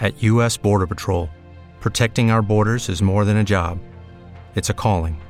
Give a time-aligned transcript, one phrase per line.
[0.00, 0.56] At U.S.
[0.56, 1.28] Border Patrol,
[1.80, 3.80] protecting our borders is more than a job,
[4.54, 5.20] it's a calling.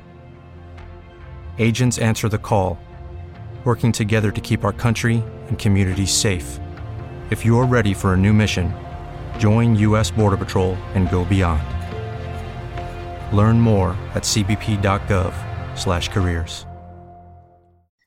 [1.57, 2.77] Agents answer the call,
[3.65, 6.61] working together to keep our country and communities safe.
[7.29, 8.73] If you're ready for a new mission,
[9.37, 10.11] join U.S.
[10.11, 11.61] Border Patrol and go beyond.
[13.35, 16.65] Learn more at cbp.gov/careers.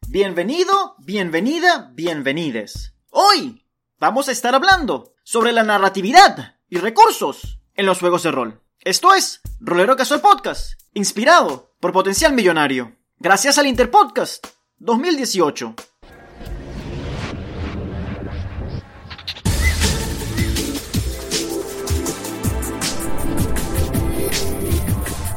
[0.08, 2.94] Bienvenido, bienvenida, bienvenides.
[3.10, 3.66] Hoy
[3.98, 8.60] vamos a estar hablando sobre la narratividad y recursos en los juegos de rol.
[8.80, 12.96] Esto es Rolero Casual Podcast, inspirado por Potencial Millonario.
[13.18, 14.46] Gracias al Interpodcast
[14.78, 15.74] 2018.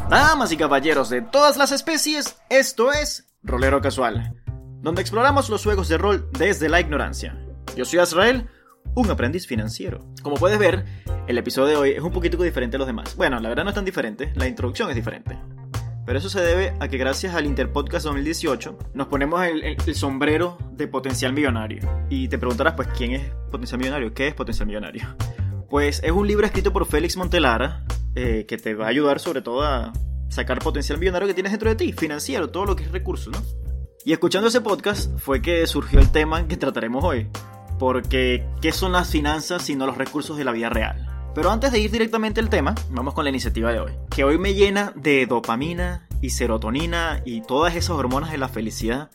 [0.09, 4.41] Damas y caballeros de todas las especies, esto es Rolero Casual,
[4.81, 7.37] donde exploramos los juegos de rol desde la ignorancia.
[7.75, 8.49] Yo soy Azrael,
[8.93, 9.99] un aprendiz financiero.
[10.21, 10.85] Como puedes ver,
[11.27, 13.15] el episodio de hoy es un poquito diferente a los demás.
[13.15, 15.37] Bueno, la verdad no es tan diferente, la introducción es diferente.
[16.05, 20.57] Pero eso se debe a que gracias al Interpodcast 2018 nos ponemos el, el, sombrero
[20.71, 21.81] de potencial millonario.
[22.09, 24.13] Y te preguntarás, pues, ¿quién es potencial millonario?
[24.13, 25.03] ¿Qué es potencial millonario?
[25.67, 29.41] Pues es un libro escrito por Félix Montelara eh, que te va a ayudar sobre
[29.41, 29.91] todo a
[30.29, 33.39] sacar potencial millonario que tienes dentro de ti, financiero, todo lo que es recurso, ¿no?
[34.05, 37.27] Y escuchando ese podcast fue que surgió el tema que trataremos hoy.
[37.77, 41.07] Porque, ¿qué son las finanzas sino los recursos de la vida real?
[41.35, 44.37] Pero antes de ir directamente al tema, vamos con la iniciativa de hoy, que hoy
[44.37, 49.11] me llena de dopamina y serotonina y todas esas hormonas de la felicidad,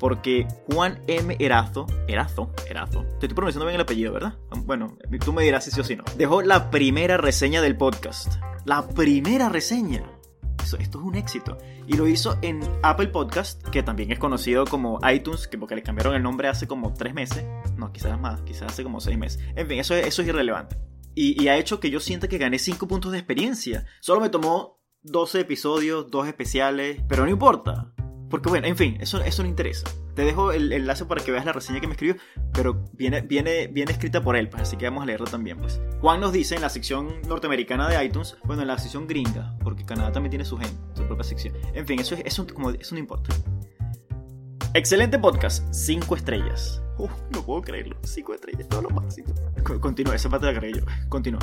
[0.00, 1.36] porque Juan M.
[1.38, 4.34] Erazo, Erazo, Erazo, te estoy pronunciando bien el apellido, ¿verdad?
[4.64, 6.02] Bueno, tú me dirás si sí o si no.
[6.16, 8.34] Dejó la primera reseña del podcast.
[8.64, 10.02] La primera reseña.
[10.78, 11.58] Esto es un éxito.
[11.86, 15.82] Y lo hizo en Apple Podcast, que también es conocido como iTunes, que porque le
[15.82, 17.44] cambiaron el nombre hace como tres meses.
[17.76, 19.42] No, quizás más, quizás hace como seis meses.
[19.56, 20.76] En fin, eso, eso es irrelevante.
[21.14, 23.84] Y, ha hecho que yo sienta que gané 5 puntos de experiencia.
[24.00, 27.92] Solo me tomó 12 episodios, 2 especiales, pero no importa.
[28.30, 29.90] Porque bueno, en fin, eso, eso no interesa.
[30.14, 32.16] Te dejo el enlace para que veas la reseña que me escribió,
[32.52, 35.58] pero viene, viene, viene escrita por él, pues, así que vamos a leerla también.
[35.58, 35.80] Pues.
[36.00, 39.84] Juan nos dice en la sección norteamericana de iTunes, bueno, en la sección gringa, porque
[39.84, 41.54] Canadá también tiene su, gente, su propia sección.
[41.74, 43.34] En fin, eso, es, eso, como, eso no importa.
[44.74, 46.80] Excelente podcast, 5 estrellas.
[46.98, 49.34] Uf, no puedo creerlo, 5 estrellas, todo lo máximo.
[49.80, 50.84] Continúa, esa parte la creí yo.
[51.08, 51.40] Continúa.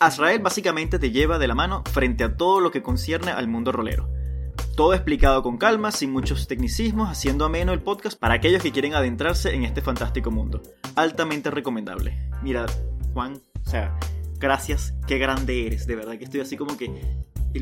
[0.00, 3.72] Azrael básicamente te lleva de la mano frente a todo lo que concierne al mundo
[3.72, 4.10] rolero.
[4.76, 8.94] Todo explicado con calma, sin muchos tecnicismos, haciendo ameno el podcast para aquellos que quieren
[8.94, 10.62] adentrarse en este fantástico mundo.
[10.96, 12.28] Altamente recomendable.
[12.42, 12.66] Mira,
[13.12, 13.96] Juan, o sea,
[14.40, 16.90] gracias, qué grande eres, de verdad que estoy así como que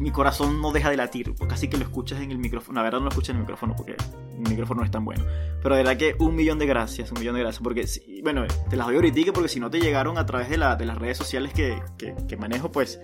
[0.00, 2.76] mi corazón no deja de latir, casi que lo escuchas en el micrófono.
[2.76, 5.26] La verdad no lo escuchas en el micrófono porque el micrófono no es tan bueno.
[5.62, 7.62] Pero de verdad que un millón de gracias, un millón de gracias.
[7.62, 7.86] Porque,
[8.22, 10.86] bueno, te las doy ahorita porque si no te llegaron a través de, la, de
[10.86, 13.00] las redes sociales que manejo, pues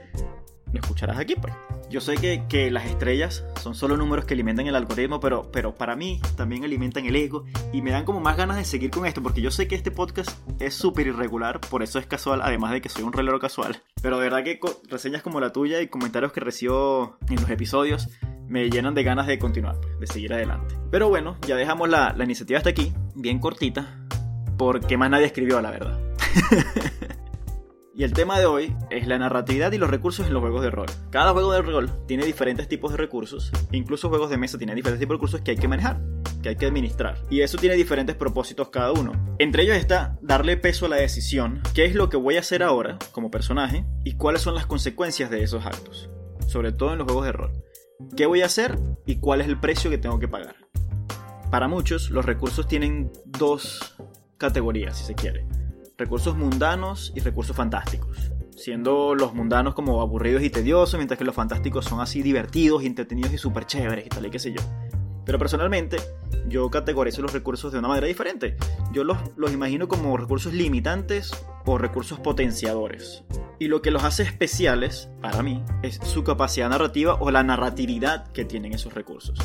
[0.72, 1.54] lo escucharás aquí, pues.
[1.90, 5.74] Yo sé que, que, las estrellas son solo números que alimentan el algoritmo, pero, pero
[5.74, 9.06] para mí también alimentan el ego y me dan como más ganas de seguir con
[9.06, 10.30] esto, porque yo sé que este podcast
[10.60, 13.82] es súper irregular, por eso es casual, además de que soy un relero casual.
[14.02, 18.08] Pero de verdad que reseñas como la tuya y comentarios que recibo en los episodios
[18.48, 20.74] me llenan de ganas de continuar, de seguir adelante.
[20.90, 23.98] Pero bueno, ya dejamos la, la iniciativa hasta aquí, bien cortita,
[24.58, 25.98] porque más nadie escribió, la verdad.
[27.98, 30.70] Y el tema de hoy es la narratividad y los recursos en los juegos de
[30.70, 30.86] rol.
[31.10, 35.00] Cada juego de rol tiene diferentes tipos de recursos, incluso juegos de mesa tienen diferentes
[35.00, 36.00] tipos de recursos que hay que manejar,
[36.40, 37.18] que hay que administrar.
[37.28, 39.34] Y eso tiene diferentes propósitos cada uno.
[39.40, 42.62] Entre ellos está darle peso a la decisión, qué es lo que voy a hacer
[42.62, 46.08] ahora como personaje y cuáles son las consecuencias de esos actos.
[46.46, 47.50] sobre todo en los juegos de rol.
[48.16, 50.54] ¿Qué voy a hacer y cuál es el precio que tengo que pagar?
[51.50, 53.96] Para muchos, los recursos tienen dos
[54.38, 55.48] categorías, si se quiere.
[55.98, 58.30] Recursos mundanos y recursos fantásticos.
[58.56, 63.32] Siendo los mundanos como aburridos y tediosos, mientras que los fantásticos son así divertidos, entretenidos
[63.32, 64.62] y súper chéveres y tal y qué sé yo.
[65.26, 65.96] Pero personalmente,
[66.46, 68.56] yo categorizo los recursos de una manera diferente.
[68.92, 71.32] Yo los, los imagino como recursos limitantes
[71.66, 73.24] o recursos potenciadores.
[73.58, 78.28] Y lo que los hace especiales, para mí, es su capacidad narrativa o la narratividad
[78.28, 79.36] que tienen esos recursos.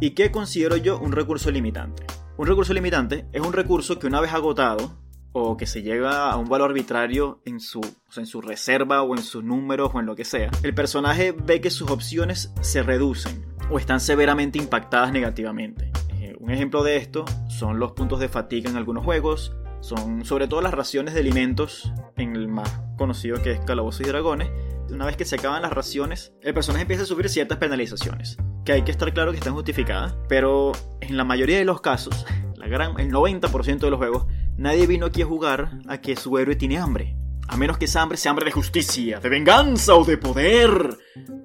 [0.00, 2.04] ¿Y qué considero yo un recurso limitante?
[2.36, 6.36] Un recurso limitante es un recurso que una vez agotado o que se llega a
[6.36, 7.80] un valor arbitrario en su,
[8.16, 11.60] en su reserva o en sus números o en lo que sea, el personaje ve
[11.60, 15.90] que sus opciones se reducen o están severamente impactadas negativamente.
[16.20, 20.48] Eh, un ejemplo de esto son los puntos de fatiga en algunos juegos, son sobre
[20.48, 24.50] todo las raciones de alimentos en el más conocido que es Calabozos y Dragones.
[24.90, 28.72] Una vez que se acaban las raciones, el personaje empieza a sufrir ciertas penalizaciones, que
[28.72, 32.24] hay que estar claro que están justificadas, pero en la mayoría de los casos,
[32.56, 34.26] la gran, el 90% de los juegos,
[34.58, 37.16] nadie vino aquí a jugar a que su héroe tiene hambre.
[37.48, 40.98] A menos que esa hambre sea hambre de justicia, de venganza o de poder.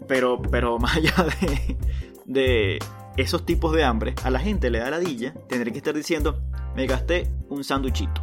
[0.08, 1.78] Pero, pero más allá de,
[2.26, 2.80] de
[3.16, 6.42] esos tipos de hambre, a la gente le da ladilla tendré que estar diciendo,
[6.76, 8.20] me gasté un sanduchito.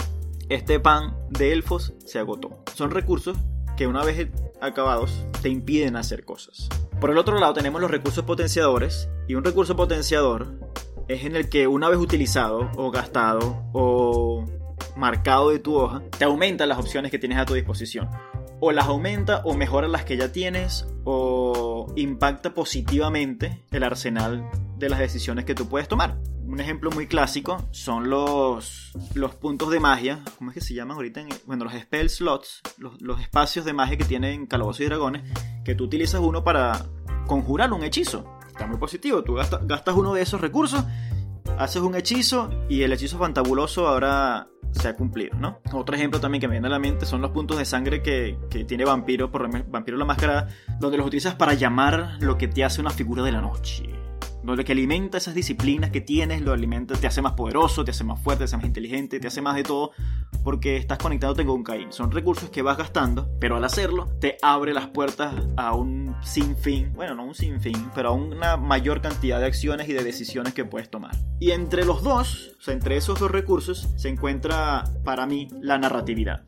[0.50, 2.64] Este pan de elfos se agotó.
[2.74, 3.38] Son recursos
[3.76, 4.28] que una vez
[4.60, 6.68] acabados te impiden hacer cosas.
[7.00, 10.58] Por el otro lado tenemos los recursos potenciadores y un recurso potenciador
[11.08, 14.44] es en el que una vez utilizado o gastado o
[14.96, 18.08] marcado de tu hoja, te aumenta las opciones que tienes a tu disposición.
[18.60, 24.88] O las aumenta o mejora las que ya tienes o impacta positivamente el arsenal de
[24.88, 26.18] las decisiones que tú puedes tomar.
[26.44, 30.96] Un ejemplo muy clásico son los, los puntos de magia, ¿cómo es que se llaman
[30.96, 31.24] ahorita?
[31.46, 35.22] bueno, los spell slots, los, los espacios de magia que tienen Calabozos y Dragones,
[35.64, 36.86] que tú utilizas uno para
[37.26, 38.24] conjurar un hechizo.
[38.48, 40.84] Está muy positivo, tú gastas, gastas uno de esos recursos,
[41.56, 45.60] haces un hechizo y el hechizo fantabuloso ahora se ha cumplido, ¿no?
[45.72, 48.38] Otro ejemplo también que me viene a la mente son los puntos de sangre que,
[48.48, 52.64] que tiene Vampiro por Vampiro la Máscara, donde los utilizas para llamar lo que te
[52.64, 53.99] hace una figura de la noche
[54.42, 58.04] lo que alimenta esas disciplinas que tienes, lo alimenta, te hace más poderoso, te hace
[58.04, 59.92] más fuerte, te hace más inteligente, te hace más de todo,
[60.42, 61.92] porque estás conectándote con Caín.
[61.92, 66.92] Son recursos que vas gastando, pero al hacerlo te abre las puertas a un sinfín,
[66.94, 70.64] bueno, no un sinfín, pero a una mayor cantidad de acciones y de decisiones que
[70.64, 71.14] puedes tomar.
[71.38, 75.78] Y entre los dos, o sea, entre esos dos recursos, se encuentra para mí la
[75.78, 76.44] narratividad,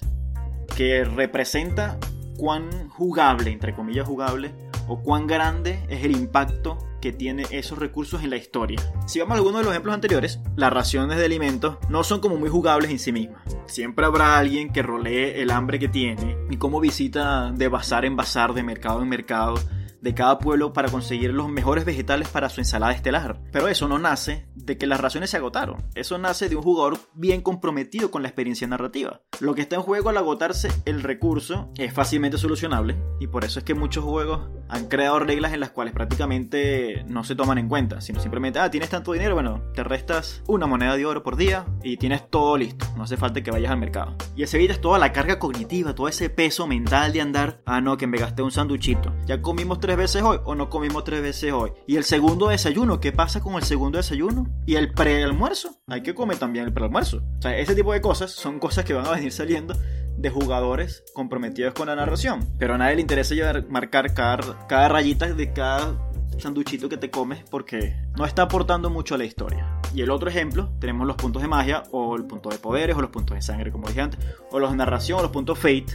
[0.77, 1.99] que representa
[2.37, 4.53] cuán jugable, entre comillas jugable,
[4.89, 8.79] o cuán grande es el impacto que tiene esos recursos en la historia.
[9.07, 12.37] Si vamos a algunos de los ejemplos anteriores, las raciones de alimentos no son como
[12.37, 13.43] muy jugables en sí mismas.
[13.67, 18.17] Siempre habrá alguien que rolee el hambre que tiene y cómo visita de bazar en
[18.17, 19.55] bazar, de mercado en mercado,
[20.03, 23.41] de cada pueblo para conseguir los mejores vegetales para su ensalada estelar.
[23.53, 25.85] Pero eso no nace de que las raciones se agotaron.
[25.95, 29.23] Eso nace de un jugador bien comprometido con la experiencia narrativa.
[29.41, 33.61] Lo que está en juego al agotarse el recurso es fácilmente solucionable y por eso
[33.61, 37.69] es que muchos juegos han creado reglas en las cuales prácticamente no se toman en
[37.69, 41.37] cuenta, sino simplemente, ah, tienes tanto dinero, bueno, te restas una moneda de oro por
[41.37, 42.87] día y tienes todo listo.
[42.97, 44.17] No hace falta que vayas al mercado.
[44.35, 47.97] Y ese evitas toda la carga cognitiva, todo ese peso mental de andar, ah, no,
[47.97, 49.13] que me gasté un sanduchito.
[49.27, 51.71] Ya comimos tres veces hoy o no comimos tres veces hoy.
[51.87, 54.49] Y el segundo desayuno, ¿qué pasa con el segundo desayuno?
[54.65, 57.19] Y el prealmuerzo, hay que comer también el prealmuerzo.
[57.39, 59.75] O sea, ese tipo de cosas son cosas que van a venir saliendo
[60.17, 62.49] de jugadores comprometidos con la narración.
[62.59, 65.95] Pero a nadie le interesa llevar, marcar cada, cada rayita de cada
[66.39, 69.79] sanduchito que te comes porque no está aportando mucho a la historia.
[69.95, 73.03] Y el otro ejemplo, tenemos los puntos de magia o el punto de poderes o
[73.03, 75.87] los puntos de sangre, como dije antes, o los narración o los puntos fate,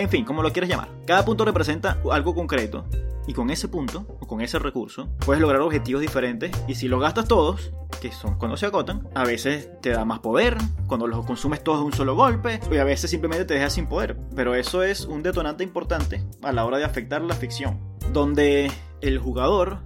[0.00, 0.88] en fin, como lo quieras llamar.
[1.06, 2.86] Cada punto representa algo concreto
[3.26, 7.00] y con ese punto o con ese recurso puedes lograr objetivos diferentes y si los
[7.00, 11.24] gastas todos, que son cuando se agotan, a veces te da más poder, cuando los
[11.26, 14.16] consumes todos de un solo golpe y a veces simplemente te dejas sin poder.
[14.34, 17.78] Pero eso es un detonante importante a la hora de afectar la ficción,
[18.12, 19.80] donde el jugador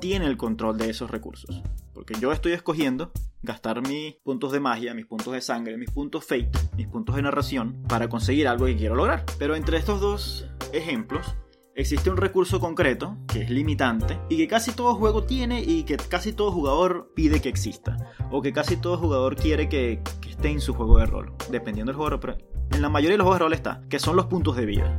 [0.00, 1.62] tiene el control de esos recursos.
[1.92, 6.24] Porque yo estoy escogiendo gastar mis puntos de magia, mis puntos de sangre, mis puntos
[6.24, 9.24] fate, mis puntos de narración para conseguir algo que quiero lograr.
[9.38, 11.34] Pero entre estos dos ejemplos
[11.74, 15.96] existe un recurso concreto que es limitante y que casi todo juego tiene y que
[15.96, 17.96] casi todo jugador pide que exista
[18.30, 22.20] o que casi todo jugador quiere que, esté en su juego de rol, dependiendo del
[22.20, 22.36] pero
[22.72, 24.98] en la mayoría de los juegos de rol está, que son los puntos de vida.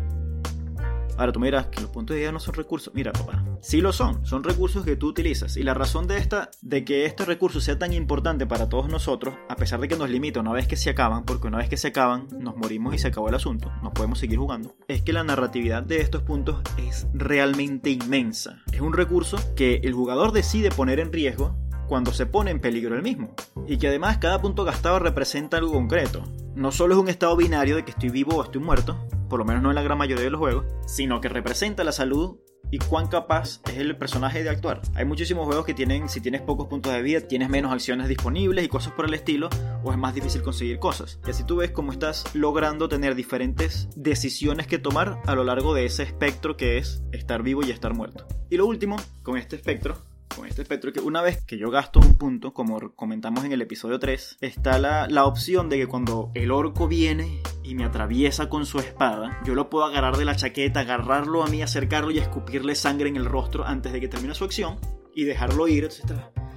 [1.18, 2.94] Ahora tú me dirás que los puntos de vida no son recursos.
[2.94, 5.58] Mira, papá, sí lo son, son recursos que tú utilizas.
[5.58, 9.36] Y la razón de esta, de que este recurso sea tan importante para todos nosotros,
[9.50, 11.78] a pesar de que nos limita una vez que se acaban, porque una vez que
[11.78, 15.14] se acaban, nos morimos y se acabó el asunto, no podemos seguir jugando, es que
[15.14, 18.64] la narratividad de estos puntos es realmente inmensa.
[18.72, 21.56] Es un recurso que el jugador decide poner en riesgo
[21.88, 23.34] cuando se pone en peligro el mismo.
[23.68, 26.24] Y que además cada punto gastado representa algo concreto.
[26.56, 29.46] No solo es un estado binario de que estoy vivo o estoy muerto, por lo
[29.46, 32.38] menos no en la gran mayoría de los juegos, sino que representa la salud
[32.74, 34.82] y cuán capaz es el personaje de actuar.
[34.96, 38.66] Hay muchísimos juegos que tienen, si tienes pocos puntos de vida, tienes menos acciones disponibles
[38.66, 39.50] y cosas por el estilo,
[39.84, 41.20] o es más difícil conseguir cosas.
[41.28, 45.76] Y así tú ves cómo estás logrando tener diferentes decisiones que tomar a lo largo
[45.76, 48.26] de ese espectro que es estar vivo y estar muerto.
[48.50, 49.98] Y lo último, con este espectro,
[50.36, 53.62] con este espectro que una vez que yo gasto un punto, como comentamos en el
[53.62, 58.50] episodio 3, está la, la, opción de que cuando el orco viene y me atraviesa
[58.50, 62.20] con su espada, yo lo puedo agarrar de la chaqueta, agarrarlo a mí, acercarlo y
[62.20, 64.78] escupirle sangre en el rostro antes de que termine su acción
[65.16, 66.12] y dejarlo ir, etc.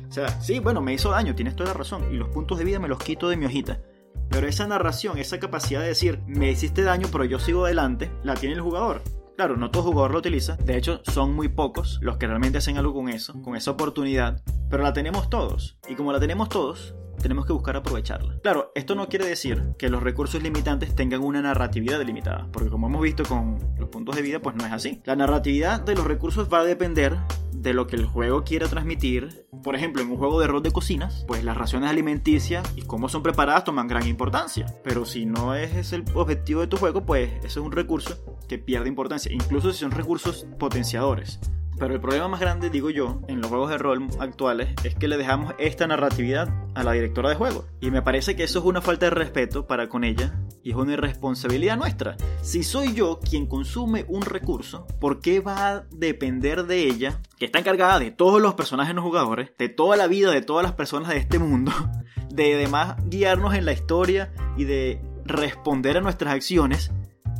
[0.08, 2.64] O sea, sí, bueno, me hizo daño, tienes toda la razón, y los puntos de
[2.64, 3.80] vida me los quito de mi hojita.
[4.30, 8.34] Pero esa narración, esa capacidad de decir, me hiciste daño, pero yo sigo adelante, la
[8.34, 9.02] tiene el jugador.
[9.36, 10.56] Claro, no todo jugador lo utiliza.
[10.56, 14.42] De hecho, son muy pocos los que realmente hacen algo con eso, con esa oportunidad.
[14.70, 15.76] Pero la tenemos todos.
[15.88, 18.38] Y como la tenemos todos, tenemos que buscar aprovecharla.
[18.42, 22.86] Claro, esto no quiere decir que los recursos limitantes tengan una narratividad delimitada, porque como
[22.86, 25.02] hemos visto con los puntos de vida, pues no es así.
[25.04, 27.16] La narratividad de los recursos va a depender
[27.60, 29.46] de lo que el juego quiera transmitir.
[29.62, 33.08] Por ejemplo, en un juego de rol de cocinas, pues las raciones alimenticias y cómo
[33.08, 34.66] son preparadas toman gran importancia.
[34.84, 38.58] Pero si no es el objetivo de tu juego, pues eso es un recurso que
[38.58, 41.40] pierde importancia, incluso si son recursos potenciadores.
[41.78, 45.08] Pero el problema más grande, digo yo, en los juegos de rol actuales es que
[45.08, 47.66] le dejamos esta narratividad a la directora de juego.
[47.80, 50.76] Y me parece que eso es una falta de respeto para con ella y es
[50.76, 52.16] una irresponsabilidad nuestra.
[52.42, 57.44] Si soy yo quien consume un recurso, ¿por qué va a depender de ella, que
[57.44, 60.72] está encargada de todos los personajes no jugadores, de toda la vida de todas las
[60.72, 61.72] personas de este mundo,
[62.30, 66.90] de además guiarnos en la historia y de responder a nuestras acciones?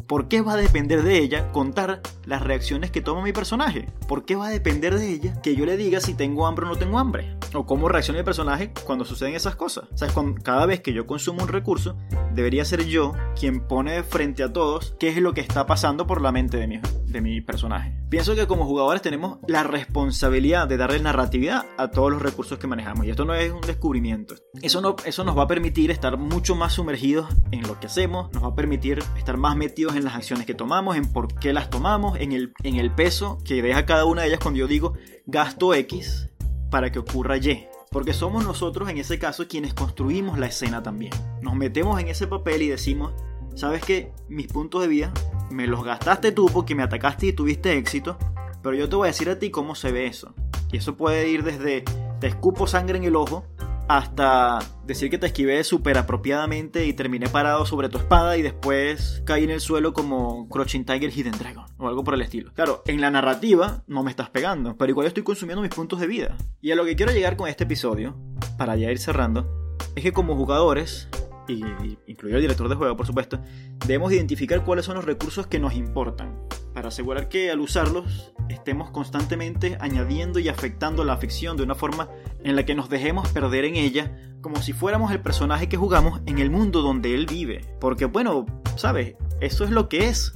[0.07, 3.89] ¿Por qué va a depender de ella contar las reacciones que toma mi personaje?
[4.07, 6.69] ¿Por qué va a depender de ella que yo le diga si tengo hambre o
[6.69, 7.37] no tengo hambre?
[7.55, 9.87] O cómo reacciona mi personaje cuando suceden esas cosas.
[10.15, 11.97] O cada vez que yo consumo un recurso,
[12.33, 16.23] debería ser yo quien pone frente a todos qué es lo que está pasando por
[16.23, 16.81] la mente de mi,
[17.17, 17.93] de mi personaje.
[18.11, 22.67] Pienso que como jugadores tenemos la responsabilidad de darle narratividad a todos los recursos que
[22.67, 23.07] manejamos.
[23.07, 24.35] Y esto no es un descubrimiento.
[24.63, 28.33] Eso, no, eso nos va a permitir estar mucho más sumergidos en lo que hacemos,
[28.33, 31.53] nos va a permitir estar más metidos en las acciones que tomamos, en por qué
[31.53, 34.67] las tomamos, en el, en el peso que deja cada una de ellas cuando yo
[34.67, 34.95] digo
[35.27, 36.29] gasto X
[36.71, 37.67] para que ocurra Y.
[37.91, 41.13] Porque somos nosotros en ese caso quienes construimos la escena también.
[41.41, 43.15] Nos metemos en ese papel y decimos,
[43.57, 44.13] ¿sabes qué?
[44.29, 45.13] Mis puntos de vida
[45.51, 48.19] me los gastaste tú porque me atacaste y tuviste éxito,
[48.63, 50.35] pero yo te voy a decir a ti cómo se ve eso.
[50.71, 51.83] Y eso puede ir desde
[52.21, 53.47] te escupo sangre en el ojo
[53.89, 59.23] hasta decir que te esquivé súper apropiadamente y terminé parado sobre tu espada y después
[59.25, 62.53] caí en el suelo como Crouching Tiger Hidden Dragon o algo por el estilo.
[62.53, 66.09] Claro, en la narrativa no me estás pegando, pero igual estoy consumiendo mis puntos de
[66.09, 66.37] vida.
[66.61, 68.17] Y a lo que quiero llegar con este episodio,
[68.59, 71.09] para ya ir cerrando, es que como jugadores,
[71.49, 71.65] y
[72.07, 73.39] incluido el director de juego por supuesto,
[73.87, 76.37] debemos identificar cuáles son los recursos que nos importan
[76.77, 82.11] para asegurar que al usarlos estemos constantemente añadiendo y afectando la ficción de una forma
[82.45, 84.13] en la que nos dejemos perder en ella
[84.43, 87.65] como si fuéramos el personaje que jugamos en el mundo donde él vive.
[87.81, 88.45] Porque bueno,
[88.77, 90.33] sabes, eso es lo que es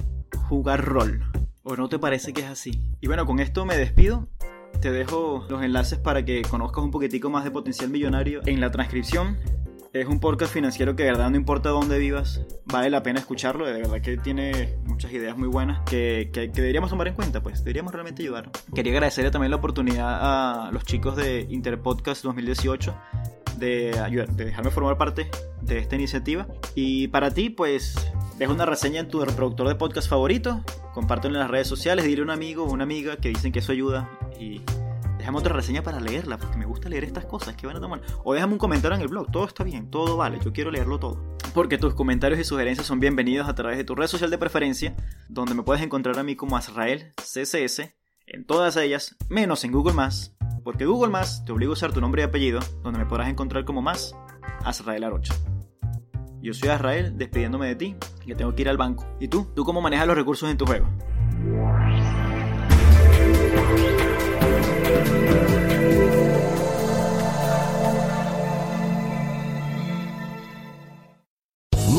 [0.49, 1.23] jugar rol.
[1.63, 2.81] ¿O no te parece que es así?
[2.99, 4.27] Y bueno, con esto me despido.
[4.81, 8.71] Te dejo los enlaces para que conozcas un poquitico más de potencial millonario en la
[8.71, 9.37] transcripción.
[9.93, 13.65] Es un podcast financiero que de verdad no importa dónde vivas, vale la pena escucharlo,
[13.65, 17.59] de verdad que tiene muchas ideas muy buenas que, que, deberíamos tomar en cuenta, pues
[17.65, 18.49] deberíamos realmente ayudar.
[18.73, 22.95] Quería agradecerle también la oportunidad a los chicos de Interpodcast 2018
[23.57, 25.29] de, ayudar, de dejarme formar parte
[25.61, 26.47] de esta iniciativa.
[26.73, 27.95] Y para ti, pues
[28.37, 32.21] deja una reseña en tu reproductor de podcast favorito, compártelo en las redes sociales, dile
[32.21, 34.61] a un amigo o una amiga que dicen que eso ayuda y
[35.21, 38.01] déjame otra reseña para leerla, porque me gusta leer estas cosas que van a tomar.
[38.23, 40.99] O déjame un comentario en el blog, todo está bien, todo vale, yo quiero leerlo
[40.99, 41.37] todo.
[41.53, 44.95] Porque tus comentarios y sugerencias son bienvenidos a través de tu red social de preferencia,
[45.29, 47.93] donde me puedes encontrar a mí como Azrael CSS,
[48.25, 49.93] en todas ellas, menos en Google
[50.63, 51.13] porque Google
[51.45, 54.15] te obliga a usar tu nombre y apellido, donde me podrás encontrar como más
[54.65, 55.35] Azrael Arocha.
[56.41, 59.05] Yo soy Azrael, despidiéndome de ti, que tengo que ir al banco.
[59.19, 59.47] ¿Y tú?
[59.55, 60.87] ¿Tú cómo manejas los recursos en tu juego?
[64.93, 65.70] Thank you.